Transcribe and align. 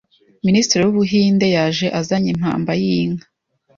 Minisitiri 0.47 0.81
w’Ubuhinde 0.83 1.45
yaje 1.55 1.87
azanye 1.99 2.29
impamba 2.35 2.71
y’inka 2.81 3.27